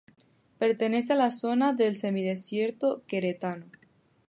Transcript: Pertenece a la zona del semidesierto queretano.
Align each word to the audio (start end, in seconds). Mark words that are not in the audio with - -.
Pertenece 0.57 1.13
a 1.13 1.15
la 1.15 1.29
zona 1.31 1.73
del 1.73 1.95
semidesierto 1.95 3.03
queretano. 3.07 3.67